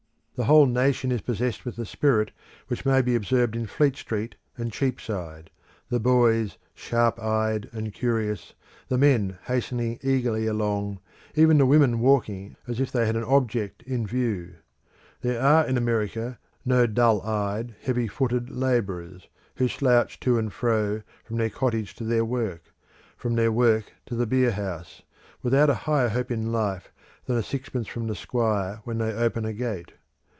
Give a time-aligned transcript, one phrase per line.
[0.35, 2.31] The whole nation is possessed with the spirit
[2.67, 5.51] which may be observed in Fleet Street and Cheapside;
[5.89, 8.55] the boys sharp eyed and curious,
[8.87, 10.99] the men hastening eagerly along,
[11.35, 14.55] even the women walking as if they had an object in view.
[15.21, 19.27] There are in America no dull eyed heavy footed labourers,
[19.57, 22.63] who slouch to and fro from their cottage to their work,
[23.15, 25.03] from their work to the beer house,
[25.43, 26.91] without a higher hope in life
[27.27, 29.91] than a sixpence from the squire when they open a gate.